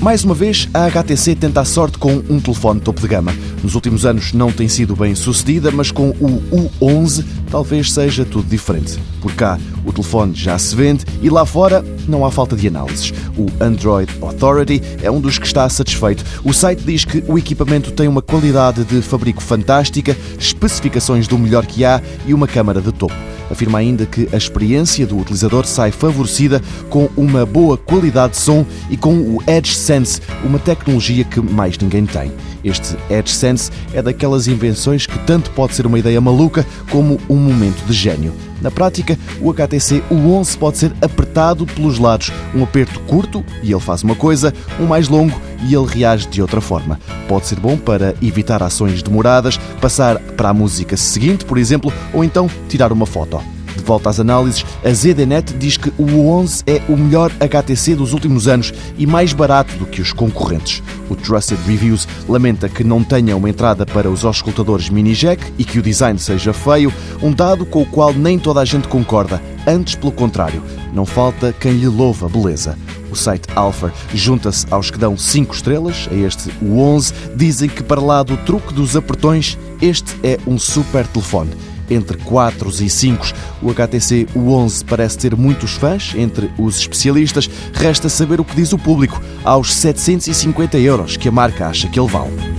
Mais 0.00 0.22
uma 0.22 0.34
vez, 0.34 0.68
a 0.72 0.86
HTC 0.86 1.34
tenta 1.34 1.60
a 1.60 1.64
sorte 1.64 1.98
com 1.98 2.22
um 2.30 2.40
telefone 2.40 2.80
topo 2.80 3.00
de 3.00 3.08
gama. 3.08 3.34
Nos 3.64 3.74
últimos 3.74 4.06
anos 4.06 4.32
não 4.32 4.52
tem 4.52 4.68
sido 4.68 4.94
bem 4.94 5.12
sucedida, 5.14 5.72
mas 5.72 5.90
com 5.90 6.10
o 6.10 6.70
U11 6.80 7.24
talvez 7.50 7.92
seja 7.92 8.24
tudo 8.24 8.48
diferente. 8.48 8.96
Por 9.20 9.34
cá, 9.34 9.58
o 9.84 9.92
telefone 9.92 10.34
já 10.36 10.56
se 10.56 10.74
vende 10.76 11.04
e 11.20 11.28
lá 11.28 11.44
fora 11.44 11.84
não 12.06 12.24
há 12.24 12.30
falta 12.30 12.54
de 12.54 12.68
análises. 12.68 13.12
O 13.36 13.46
Android 13.60 14.10
Authority 14.22 14.80
é 15.02 15.10
um 15.10 15.20
dos 15.20 15.36
que 15.36 15.46
está 15.46 15.68
satisfeito. 15.68 16.24
O 16.44 16.52
site 16.52 16.84
diz 16.84 17.04
que 17.04 17.24
o 17.26 17.36
equipamento 17.36 17.90
tem 17.90 18.06
uma 18.06 18.22
qualidade 18.22 18.84
de 18.84 19.02
fabrico 19.02 19.42
fantástica, 19.42 20.16
especificações 20.38 21.26
do 21.26 21.36
melhor 21.36 21.66
que 21.66 21.84
há 21.84 22.00
e 22.24 22.32
uma 22.32 22.46
câmara 22.46 22.80
de 22.80 22.92
topo. 22.92 23.14
Afirma 23.50 23.78
ainda 23.78 24.06
que 24.06 24.28
a 24.32 24.36
experiência 24.36 25.06
do 25.06 25.18
utilizador 25.18 25.64
sai 25.66 25.90
favorecida 25.90 26.62
com 26.88 27.08
uma 27.16 27.46
boa 27.46 27.76
qualidade 27.76 28.34
de 28.34 28.38
som 28.38 28.64
e 28.90 28.96
com 28.96 29.14
o 29.14 29.42
Edge 29.46 29.74
Sense, 29.74 30.20
uma 30.44 30.58
tecnologia 30.58 31.24
que 31.24 31.40
mais 31.40 31.78
ninguém 31.78 32.06
tem. 32.06 32.32
Este 32.64 32.96
Edge 33.08 33.30
Sense 33.30 33.70
é 33.92 34.02
daquelas 34.02 34.46
invenções 34.46 35.06
que 35.06 35.18
tanto 35.20 35.50
pode 35.52 35.74
ser 35.74 35.86
uma 35.86 35.98
ideia 35.98 36.20
maluca 36.20 36.66
como 36.90 37.18
um 37.28 37.36
momento 37.36 37.84
de 37.86 37.92
gênio. 37.92 38.32
Na 38.60 38.70
prática, 38.70 39.16
o 39.40 39.52
HTC 39.52 40.02
U11 40.10 40.58
pode 40.58 40.78
ser 40.78 40.92
apertado 41.00 41.64
pelos 41.64 41.98
lados. 41.98 42.32
Um 42.54 42.64
aperto 42.64 42.98
curto 43.00 43.44
e 43.62 43.70
ele 43.70 43.80
faz 43.80 44.02
uma 44.02 44.16
coisa, 44.16 44.52
um 44.80 44.86
mais 44.86 45.08
longo 45.08 45.40
e 45.62 45.74
ele 45.74 45.86
reage 45.86 46.28
de 46.28 46.40
outra 46.40 46.60
forma. 46.60 46.98
Pode 47.26 47.46
ser 47.46 47.58
bom 47.58 47.76
para 47.76 48.14
evitar 48.22 48.62
ações 48.62 49.02
demoradas, 49.02 49.58
passar 49.80 50.18
para 50.18 50.50
a 50.50 50.54
música 50.54 50.96
seguinte, 50.96 51.44
por 51.44 51.58
exemplo, 51.58 51.92
ou 52.12 52.24
então 52.24 52.48
tirar 52.68 52.92
uma 52.92 53.06
foto. 53.06 53.40
De 53.78 53.84
volta 53.84 54.10
às 54.10 54.18
análises, 54.18 54.66
a 54.84 54.92
ZDNet 54.92 55.54
diz 55.54 55.76
que 55.76 55.90
o 55.90 56.04
U11 56.04 56.64
é 56.66 56.82
o 56.92 56.96
melhor 56.96 57.30
HTC 57.38 57.94
dos 57.94 58.12
últimos 58.12 58.48
anos 58.48 58.74
e 58.98 59.06
mais 59.06 59.32
barato 59.32 59.72
do 59.76 59.86
que 59.86 60.00
os 60.00 60.12
concorrentes. 60.12 60.82
O 61.08 61.14
Trusted 61.14 61.60
Reviews 61.64 62.08
lamenta 62.28 62.68
que 62.68 62.82
não 62.82 63.04
tenha 63.04 63.36
uma 63.36 63.48
entrada 63.48 63.86
para 63.86 64.10
os 64.10 64.24
auscultadores 64.24 64.90
mini 64.90 65.12
jack 65.14 65.42
e 65.56 65.64
que 65.64 65.78
o 65.78 65.82
design 65.82 66.18
seja 66.18 66.52
feio, 66.52 66.92
um 67.22 67.32
dado 67.32 67.64
com 67.64 67.82
o 67.82 67.86
qual 67.86 68.12
nem 68.12 68.38
toda 68.38 68.60
a 68.60 68.64
gente 68.64 68.88
concorda. 68.88 69.40
Antes, 69.66 69.94
pelo 69.94 70.12
contrário, 70.12 70.62
não 70.92 71.06
falta 71.06 71.52
quem 71.52 71.72
lhe 71.72 71.88
louva 71.88 72.26
a 72.26 72.28
beleza. 72.28 72.76
O 73.10 73.16
site 73.16 73.48
Alpha 73.54 73.92
junta-se 74.14 74.66
aos 74.70 74.90
que 74.90 74.98
dão 74.98 75.16
5 75.16 75.54
estrelas 75.54 76.08
a 76.10 76.14
este 76.14 76.50
U11. 76.62 77.12
Dizem 77.34 77.68
que, 77.68 77.82
para 77.82 78.00
lá 78.00 78.22
do 78.22 78.36
truque 78.38 78.72
dos 78.72 78.96
apertões, 78.96 79.58
este 79.80 80.14
é 80.22 80.38
um 80.46 80.58
super 80.58 81.06
telefone 81.06 81.52
entre 81.90 82.16
4 82.18 82.68
e 82.82 82.90
5. 82.90 83.26
O 83.62 83.70
HTC 83.70 84.26
U11 84.36 84.84
parece 84.86 85.18
ter 85.18 85.36
muitos 85.36 85.72
fãs 85.72 86.12
entre 86.16 86.50
os 86.58 86.78
especialistas. 86.78 87.48
Resta 87.72 88.08
saber 88.08 88.40
o 88.40 88.44
que 88.44 88.56
diz 88.56 88.72
o 88.72 88.78
público 88.78 89.20
aos 89.44 89.74
750 89.74 90.78
euros 90.78 91.16
que 91.16 91.28
a 91.28 91.32
marca 91.32 91.66
acha 91.66 91.88
que 91.88 91.98
ele 91.98 92.08
vale. 92.08 92.57